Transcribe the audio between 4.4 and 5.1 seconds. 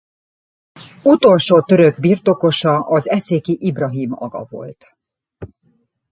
volt.